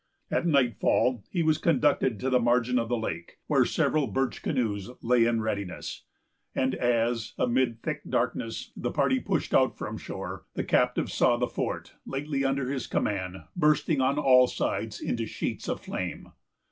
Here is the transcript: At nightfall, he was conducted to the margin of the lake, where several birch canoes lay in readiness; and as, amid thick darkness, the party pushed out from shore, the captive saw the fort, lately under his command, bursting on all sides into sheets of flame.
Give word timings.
At 0.31 0.47
nightfall, 0.47 1.23
he 1.29 1.43
was 1.43 1.59
conducted 1.59 2.19
to 2.21 2.31
the 2.31 2.39
margin 2.39 2.79
of 2.79 2.89
the 2.89 2.97
lake, 2.97 3.37
where 3.45 3.65
several 3.65 4.07
birch 4.07 4.41
canoes 4.41 4.89
lay 5.03 5.25
in 5.25 5.41
readiness; 5.41 6.05
and 6.55 6.73
as, 6.73 7.33
amid 7.37 7.83
thick 7.83 8.01
darkness, 8.09 8.71
the 8.75 8.89
party 8.89 9.19
pushed 9.19 9.53
out 9.53 9.77
from 9.77 9.99
shore, 9.99 10.47
the 10.55 10.63
captive 10.63 11.11
saw 11.11 11.37
the 11.37 11.45
fort, 11.45 11.93
lately 12.07 12.43
under 12.43 12.67
his 12.71 12.87
command, 12.87 13.43
bursting 13.55 14.01
on 14.01 14.17
all 14.17 14.47
sides 14.47 14.99
into 14.99 15.27
sheets 15.27 15.69
of 15.69 15.81
flame. 15.81 16.31